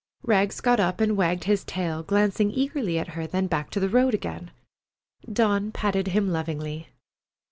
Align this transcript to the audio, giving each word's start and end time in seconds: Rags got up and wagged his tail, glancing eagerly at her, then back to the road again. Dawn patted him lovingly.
Rags 0.23 0.61
got 0.61 0.79
up 0.79 0.99
and 0.99 1.15
wagged 1.15 1.43
his 1.43 1.63
tail, 1.63 2.01
glancing 2.01 2.49
eagerly 2.49 2.97
at 2.97 3.09
her, 3.09 3.27
then 3.27 3.45
back 3.45 3.69
to 3.69 3.79
the 3.79 3.87
road 3.87 4.15
again. 4.15 4.49
Dawn 5.31 5.71
patted 5.71 6.07
him 6.07 6.27
lovingly. 6.29 6.87